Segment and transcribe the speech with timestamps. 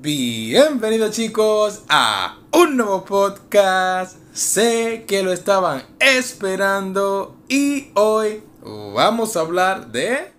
[0.00, 4.16] Bienvenidos chicos a un nuevo podcast.
[4.32, 10.30] Sé que lo estaban esperando y hoy vamos a hablar de...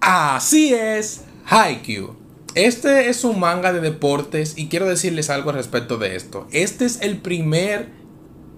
[0.00, 2.14] Así es, Haikyuu.
[2.54, 6.46] Este es un manga de deportes y quiero decirles algo al respecto de esto.
[6.52, 7.88] Este es el primer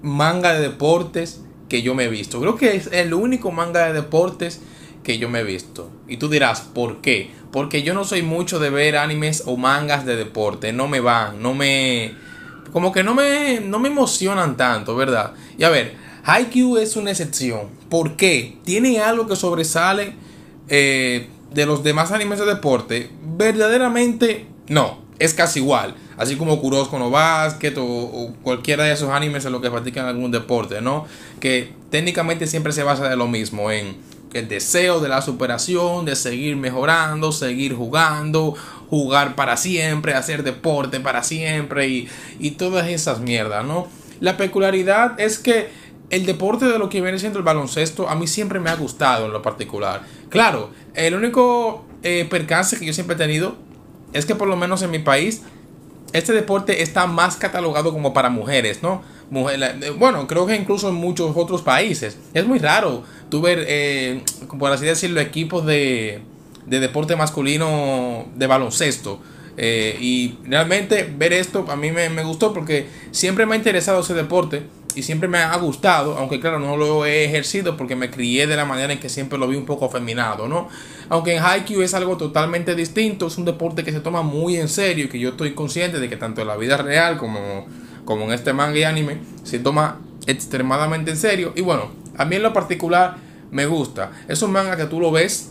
[0.02, 2.41] manga de deportes que yo me he visto.
[2.41, 4.61] Creo que es el único manga de deportes
[5.02, 5.90] que yo me he visto.
[6.08, 7.30] Y tú dirás, ¿por qué?
[7.52, 10.72] Porque yo no soy mucho de ver animes o mangas de deporte.
[10.72, 12.14] No me van, no me...
[12.72, 15.32] Como que no me, no me emocionan tanto, ¿verdad?
[15.58, 17.68] Y a ver, Haikyuu es una excepción.
[17.88, 18.58] ¿Por qué?
[18.64, 20.14] Tiene algo que sobresale
[20.68, 23.10] eh, de los demás animes de deporte.
[23.36, 25.96] Verdaderamente no, es casi igual.
[26.16, 30.06] Así como Kurosco no Basket o, o, cualquiera de esos animes en los que practican
[30.06, 31.06] algún deporte, ¿no?
[31.41, 33.96] Que técnicamente siempre se basa de lo mismo, en
[34.33, 38.55] el deseo de la superación, de seguir mejorando, seguir jugando,
[38.89, 43.89] jugar para siempre, hacer deporte para siempre y, y todas esas mierdas, ¿no?
[44.20, 45.69] La peculiaridad es que
[46.11, 49.27] el deporte de lo que viene siendo el baloncesto a mí siempre me ha gustado
[49.27, 50.03] en lo particular.
[50.28, 53.55] Claro, el único eh, percance que yo siempre he tenido
[54.12, 55.42] es que por lo menos en mi país
[56.12, 59.03] este deporte está más catalogado como para mujeres, ¿no?
[59.31, 62.19] Mujer, bueno, creo que incluso en muchos otros países.
[62.34, 64.23] Es muy raro tú ver, eh,
[64.59, 66.20] por así decirlo, equipos de,
[66.67, 69.20] de deporte masculino de baloncesto.
[69.56, 74.00] Eh, y realmente ver esto a mí me, me, gustó porque siempre me ha interesado
[74.00, 74.62] ese deporte
[74.95, 78.56] y siempre me ha gustado, aunque claro no lo he ejercido porque me crié de
[78.56, 80.69] la manera en que siempre lo vi un poco feminado, ¿no?
[81.09, 84.69] Aunque en Haikyuu es algo totalmente distinto, es un deporte que se toma muy en
[84.69, 87.67] serio y que yo estoy consciente de que tanto en la vida real como,
[88.05, 92.36] como en este manga y anime se toma extremadamente en serio y bueno, a mí
[92.36, 93.16] en lo particular
[93.50, 94.12] me gusta.
[94.28, 95.50] Es un manga que tú lo ves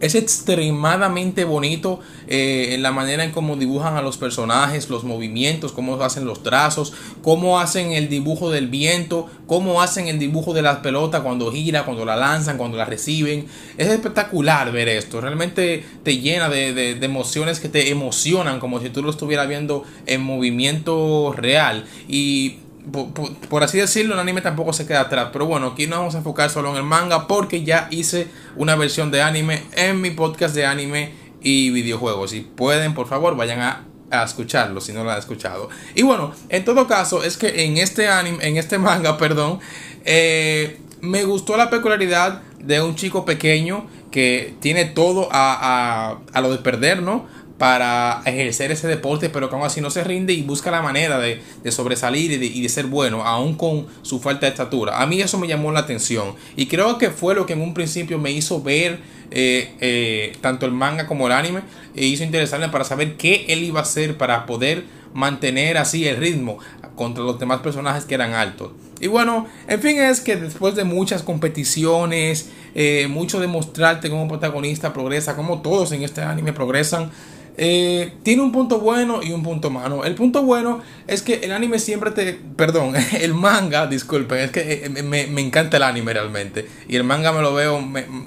[0.00, 5.72] es extremadamente bonito eh, en la manera en cómo dibujan a los personajes, los movimientos,
[5.72, 10.62] cómo hacen los trazos, cómo hacen el dibujo del viento, cómo hacen el dibujo de
[10.62, 13.46] las pelotas cuando gira, cuando la lanzan, cuando la reciben.
[13.76, 15.20] Es espectacular ver esto.
[15.20, 19.48] Realmente te llena de, de, de emociones que te emocionan como si tú lo estuvieras
[19.48, 21.84] viendo en movimiento real.
[22.08, 22.56] Y
[22.90, 25.28] por, así decirlo, el anime tampoco se queda atrás.
[25.32, 28.76] Pero bueno, aquí no vamos a enfocar solo en el manga porque ya hice una
[28.76, 32.30] versión de anime en mi podcast de anime y videojuegos.
[32.30, 35.68] Si pueden, por favor, vayan a, a escucharlo si no lo han escuchado.
[35.94, 39.60] Y bueno, en todo caso, es que en este anime, en este manga, perdón,
[40.04, 46.40] eh, me gustó la peculiaridad de un chico pequeño que tiene todo a, a, a
[46.40, 47.26] lo de perder, ¿no?
[47.60, 51.18] Para ejercer ese deporte, pero que aún así no se rinde y busca la manera
[51.18, 55.02] de, sobresalir y de, y de, ser bueno, aún con su falta de estatura.
[55.02, 57.74] A mí eso me llamó la atención y creo que fue lo que en un
[57.74, 59.00] principio me hizo ver
[59.30, 61.60] eh, eh, tanto el manga como el anime
[61.94, 66.16] e hizo interesarme para saber qué él iba a hacer para poder mantener así el
[66.16, 66.60] ritmo
[66.96, 68.70] contra los demás personajes que eran altos.
[69.00, 74.94] Y bueno, en fin, es que después de muchas competiciones, eh, mucho demostrarte como protagonista
[74.94, 77.10] progresa, como todos en este anime progresan,
[77.56, 80.04] eh, tiene un punto bueno y un punto malo.
[80.04, 82.34] El punto bueno es que el anime siempre te.
[82.56, 86.68] Perdón, el manga, disculpen, es que me, me encanta el anime realmente.
[86.88, 87.80] Y el manga me lo veo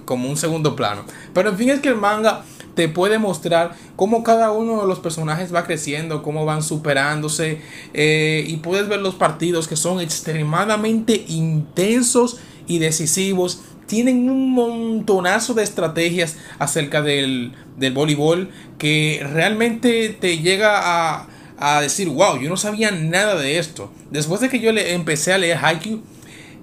[0.06, 1.06] como un segundo plano.
[1.34, 2.44] Pero en fin, es que el manga
[2.76, 7.62] te puede mostrar cómo cada uno de los personajes va creciendo, cómo van superándose.
[7.94, 13.62] Eh, y puedes ver los partidos que son extremadamente intensos y decisivos
[13.94, 18.50] tienen un montonazo de estrategias acerca del, del voleibol
[18.80, 21.28] que realmente te llega a,
[21.60, 23.92] a, decir, wow, yo no sabía nada de esto.
[24.10, 26.02] Después de que yo le empecé a leer Haikyuu,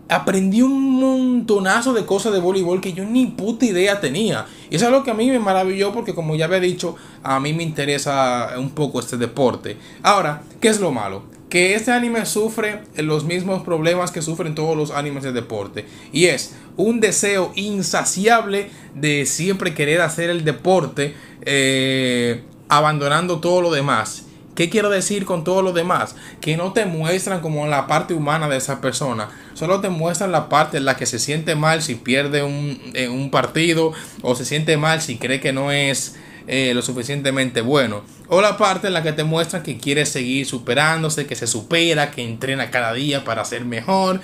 [0.08, 4.46] aprendí un montonazo de cosas de voleibol que yo ni puta idea tenía.
[4.70, 7.40] Y eso es lo que a mí me maravilló porque como ya había dicho, a
[7.40, 9.76] mí me interesa un poco este deporte.
[10.02, 11.22] Ahora, ¿qué es lo malo?
[11.50, 15.84] que este anime sufre los mismos problemas que sufren todos los animes de deporte.
[16.12, 23.72] Y es un deseo insaciable de siempre querer hacer el deporte eh, abandonando todo lo
[23.72, 24.26] demás.
[24.54, 26.14] ¿Qué quiero decir con todo lo demás?
[26.40, 29.28] Que no te muestran como la parte humana de esa persona.
[29.60, 32.80] Solo te muestran la parte en la que se siente mal si pierde un,
[33.10, 33.92] un partido
[34.22, 36.16] o se siente mal si cree que no es
[36.46, 38.02] eh, lo suficientemente bueno.
[38.28, 42.10] O la parte en la que te muestran que quiere seguir superándose, que se supera,
[42.10, 44.22] que entrena cada día para ser mejor.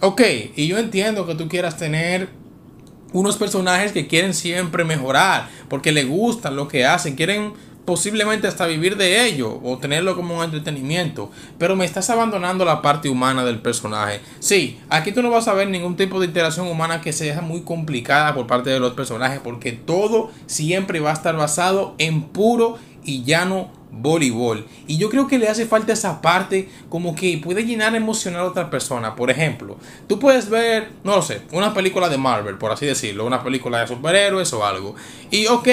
[0.00, 0.20] Ok,
[0.56, 2.30] y yo entiendo que tú quieras tener
[3.12, 7.52] unos personajes que quieren siempre mejorar, porque le gustan lo que hacen, quieren
[7.84, 12.82] posiblemente hasta vivir de ello o tenerlo como un entretenimiento, pero me estás abandonando la
[12.82, 14.20] parte humana del personaje.
[14.40, 17.62] Sí, aquí tú no vas a ver ningún tipo de interacción humana que sea muy
[17.62, 22.78] complicada por parte de los personajes porque todo siempre va a estar basado en puro
[23.04, 24.66] y llano voleibol.
[24.86, 28.48] Y yo creo que le hace falta esa parte como que puede llenar emocional a
[28.48, 29.14] otra persona.
[29.14, 29.76] Por ejemplo,
[30.06, 33.80] tú puedes ver, no lo sé, una película de Marvel, por así decirlo, una película
[33.80, 34.94] de superhéroes o algo.
[35.30, 35.68] Y ok,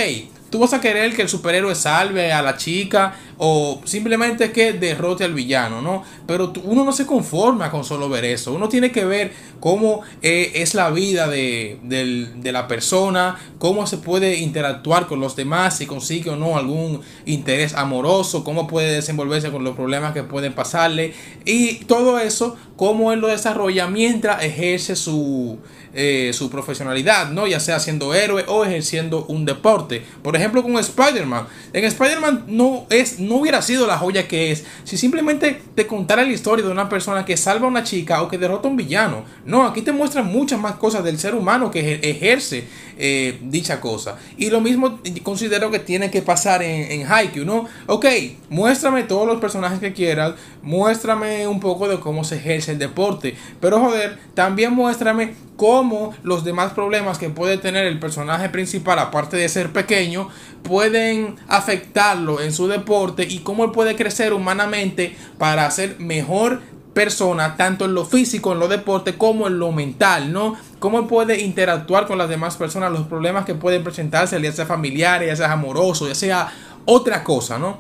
[0.49, 5.23] Tú vas a querer que el superhéroe salve a la chica o simplemente que derrote
[5.23, 6.03] al villano, ¿no?
[6.27, 8.51] Pero uno no se conforma con solo ver eso.
[8.53, 13.97] Uno tiene que ver cómo eh, es la vida de, de, la persona, cómo se
[13.97, 19.51] puede interactuar con los demás, si consigue o no algún interés amoroso, cómo puede desenvolverse
[19.51, 21.13] con los problemas que pueden pasarle
[21.45, 25.59] y todo eso, cómo él lo desarrolla mientras ejerce su
[25.93, 27.47] eh, su profesionalidad, ¿no?
[27.47, 30.03] Ya sea siendo héroe o ejerciendo un deporte.
[30.21, 31.47] Por ejemplo, con Spider-Man.
[31.73, 36.23] En Spider-Man no, es, no hubiera sido la joya que es si simplemente te contara
[36.23, 38.77] la historia de una persona que salva a una chica o que derrota a un
[38.77, 39.23] villano.
[39.45, 44.17] No, aquí te muestran muchas más cosas del ser humano que ejerce eh, dicha cosa.
[44.37, 47.65] Y lo mismo considero que tiene que pasar en, en Haikyuu, ¿no?
[47.87, 48.05] Ok,
[48.49, 53.35] muéstrame todos los personajes que quieras, muéstrame un poco de cómo se ejerce el deporte,
[53.61, 59.35] pero joder, también muéstrame cómo los demás problemas que puede tener el personaje principal, aparte
[59.35, 60.29] de ser pequeño,
[60.63, 66.61] pueden afectarlo en su deporte y cómo él puede crecer humanamente para ser mejor
[66.93, 70.55] persona, tanto en lo físico, en lo deporte, como en lo mental, ¿no?
[70.79, 75.27] Cómo puede interactuar con las demás personas, los problemas que pueden presentarse, ya sea familiares,
[75.27, 76.53] ya sea amoroso, ya sea
[76.85, 77.77] otra cosa, ¿no?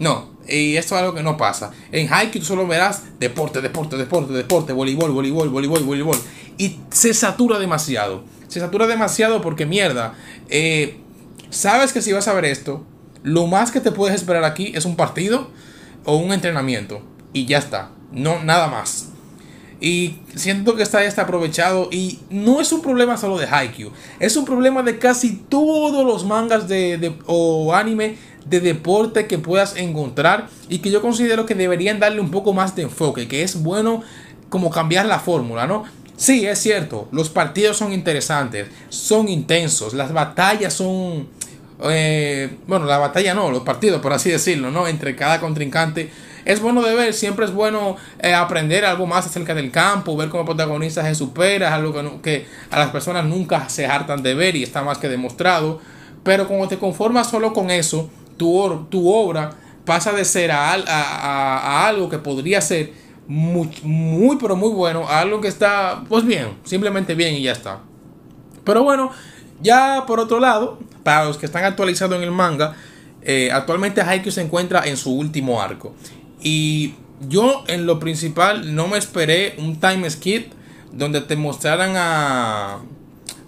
[0.00, 1.70] No, y esto es algo que no pasa.
[1.92, 6.16] En Haikyuu solo verás deporte, deporte, deporte, deporte, voleibol, voleibol, voleibol, voleibol.
[6.60, 8.24] Y se satura demasiado.
[8.48, 10.14] Se satura demasiado porque mierda.
[10.48, 11.00] Eh,
[11.50, 12.84] Sabes que si vas a ver esto,
[13.24, 15.50] lo más que te puedes esperar aquí es un partido
[16.04, 17.02] o un entrenamiento.
[17.32, 19.08] Y ya está no nada más.
[19.80, 24.36] Y siento que está está aprovechado y no es un problema solo de Haikyuu, es
[24.36, 30.48] un problema de casi todos los mangas de, o anime de deporte que puedas encontrar
[30.68, 34.02] y que yo considero que deberían darle un poco más de enfoque, que es bueno
[34.50, 35.84] como cambiar la fórmula, ¿no?
[36.20, 41.28] Sí, es cierto, los partidos son interesantes, son intensos, las batallas son...
[41.84, 44.86] Eh, bueno, la batalla no, los partidos, por así decirlo, ¿no?
[44.86, 46.10] Entre cada contrincante
[46.44, 50.28] es bueno de ver, siempre es bueno eh, aprender algo más acerca del campo, ver
[50.28, 54.34] cómo el protagonista se supera, algo que, que, a las personas nunca se hartan de
[54.34, 55.80] ver y está más que demostrado.
[56.22, 58.58] Pero como te conformas solo con eso, tu,
[59.10, 59.52] obra
[59.86, 62.92] pasa de ser a, algo que podría ser
[63.30, 67.52] muy, muy, pero muy bueno, a algo que está, pues bien, simplemente bien y ya
[67.52, 67.78] está.
[68.64, 69.12] Pero bueno,
[69.62, 72.74] ya por otro lado, para los que están actualizados en el manga,
[73.22, 75.94] eh, actualmente Haikyuu se encuentra en su último arco.
[76.42, 76.94] Y
[77.28, 80.52] yo en lo principal no me esperé un time skip
[80.90, 82.80] donde te mostraran a,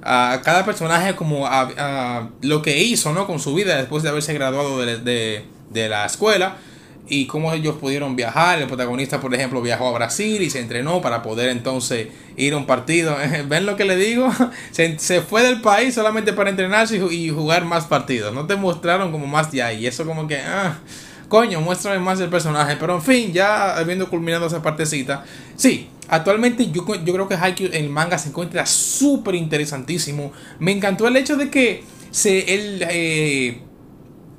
[0.00, 3.26] a cada personaje como a, lo que hizo ¿no?
[3.26, 6.58] con su vida después de haberse graduado de, de, la escuela
[7.08, 8.60] y cómo ellos pudieron viajar.
[8.60, 12.56] El protagonista, por ejemplo, viajó a Brasil y se entrenó para poder entonces ir a
[12.56, 13.16] un partido.
[13.48, 14.30] ¿Ven lo que le digo?
[14.70, 18.32] Se, se fue del país solamente para entrenarse y, jugar más partidos.
[18.32, 19.86] No te mostraron como más de ahí.
[19.86, 20.36] Eso como que...
[20.36, 20.78] Ah,
[21.28, 22.76] coño, muéstrame más el personaje.
[22.78, 25.24] Pero en fin, ya habiendo culminado esa partecita,
[25.56, 30.32] sí, actualmente yo, yo creo que Haikyuu en el manga se encuentra súper interesantísimo.
[30.58, 33.62] Me encantó el hecho de que se, él, eh,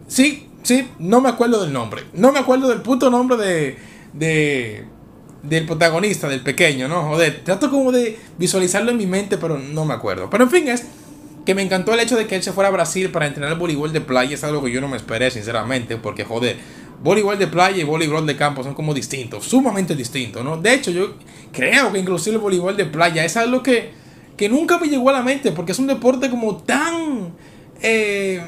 [0.08, 2.03] sí, sí, no me acuerdo del nombre.
[2.13, 3.77] No me acuerdo del puto nombre de,
[4.13, 4.86] de
[5.43, 7.03] del protagonista, del pequeño, ¿no?
[7.03, 10.29] Joder, trato como de visualizarlo en mi mente, pero no me acuerdo.
[10.29, 10.86] Pero en fin, es
[11.46, 13.91] que me encantó el hecho de que él se fuera a Brasil para entrenar voleibol
[13.91, 14.34] de playa.
[14.34, 16.58] Es algo que yo no me esperé, sinceramente, porque joder,
[17.03, 20.55] voleibol de playa y voleibol de campo son como distintos, sumamente distintos, ¿no?
[20.58, 21.15] De hecho, yo
[21.51, 23.91] creo que inclusive el voleibol de playa es algo que,
[24.38, 27.34] que nunca me llegó a la mente, porque es un deporte como tan...
[27.82, 28.41] Eh,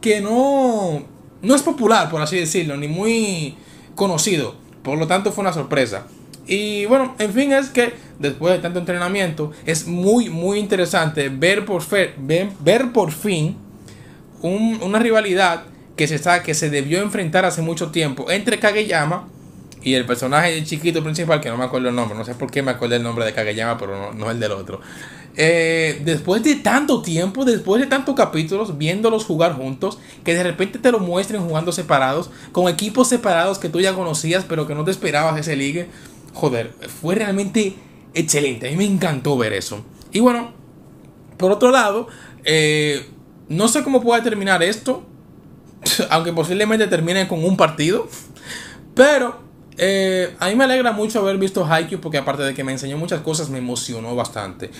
[0.00, 1.04] que no,
[1.42, 3.56] no es popular, por así decirlo, ni muy
[3.94, 4.54] conocido.
[4.82, 6.06] Por lo tanto, fue una sorpresa.
[6.46, 11.64] Y bueno, en fin, es que después de tanto entrenamiento, es muy, muy interesante ver
[11.64, 13.56] por, ver, ver por fin
[14.42, 15.64] una rivalidad
[15.96, 19.28] que se, está, que se debió enfrentar hace mucho tiempo entre Kageyama
[19.82, 22.62] y el personaje chiquito principal, que no me acuerdo el nombre, no sé por qué
[22.62, 24.80] me acuerdo el nombre de Kageyama, pero no, el del otro.
[25.36, 30.78] Eh, después de tanto tiempo, después de tantos capítulos, viéndolos jugar juntos, que de repente
[30.78, 34.84] te lo muestren jugando separados, con equipos separados que tú ya conocías, pero que no
[34.84, 35.88] te esperabas ese ligue.
[36.34, 37.74] Joder, fue realmente
[38.14, 38.68] excelente.
[38.68, 39.84] A mí me encantó ver eso.
[40.12, 40.52] Y bueno,
[41.38, 42.08] por otro lado,
[42.44, 43.06] eh,
[43.48, 45.06] no sé cómo puede terminar esto.
[46.10, 48.08] aunque posiblemente termine con un partido.
[48.94, 49.40] Pero
[49.78, 52.98] eh, a mí me alegra mucho haber visto Haikyuu porque aparte de que me enseñó
[52.98, 54.70] muchas cosas, me emocionó bastante.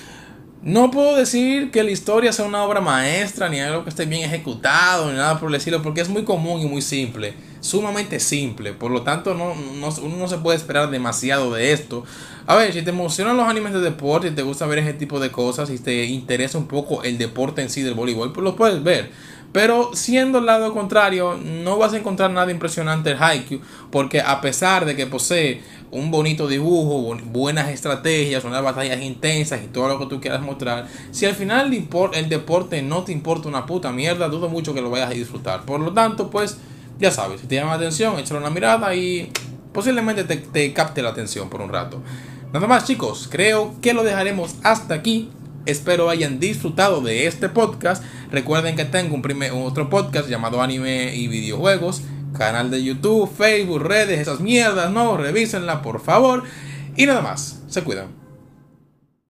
[0.64, 4.22] No puedo decir que la historia sea una obra maestra, ni algo que esté bien
[4.22, 8.72] ejecutado, ni nada por el estilo, porque es muy común y muy simple, sumamente simple.
[8.72, 12.04] Por lo tanto, no, uno no se puede esperar demasiado de esto.
[12.46, 15.18] A ver, si te emocionan los animes de deporte y te gusta ver ese tipo
[15.18, 18.54] de cosas y te interesa un poco el deporte en sí del voleibol, pues lo
[18.54, 19.10] puedes ver.
[19.50, 24.40] Pero siendo el lado contrario, no vas a encontrar nada impresionante en Haikyuu, porque a
[24.40, 25.60] pesar de que posee
[25.92, 30.88] un bonito dibujo, buenas estrategias, unas batallas intensas y todo lo que tú quieras mostrar,
[31.10, 31.70] si al final
[32.14, 35.66] el deporte no te importa una puta mierda, dudo mucho que lo vayas a disfrutar.
[35.66, 36.56] Por lo tanto, pues
[36.98, 39.30] ya sabes, si te llama la atención, échale una mirada y
[39.74, 42.02] posiblemente te, te capte la atención por un rato.
[42.54, 45.30] Nada más chicos, creo que lo dejaremos hasta aquí.
[45.66, 48.02] Espero hayan disfrutado de este podcast.
[48.30, 52.02] Recuerden que tengo un primer, otro podcast llamado Anime y Videojuegos.
[52.42, 56.42] Canal de YouTube, Facebook, redes, esas mierdas, no, revísenla por favor.
[56.96, 58.21] Y nada más, se cuidan.